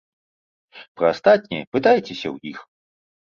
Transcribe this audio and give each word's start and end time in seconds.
Пра 1.01 1.07
астатняе 1.15 1.61
пытайцеся 1.77 2.27
ў 2.35 2.53
іх! 2.55 2.59